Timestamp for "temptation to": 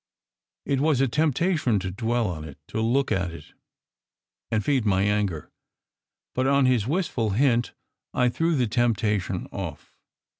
1.07-1.91